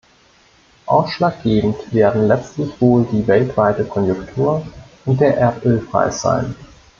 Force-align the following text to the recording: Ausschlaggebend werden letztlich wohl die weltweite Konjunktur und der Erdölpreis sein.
Ausschlaggebend 0.87 1.93
werden 1.93 2.27
letztlich 2.27 2.71
wohl 2.81 3.05
die 3.11 3.27
weltweite 3.27 3.83
Konjunktur 3.85 4.65
und 5.05 5.21
der 5.21 5.37
Erdölpreis 5.37 6.21
sein. 6.21 6.55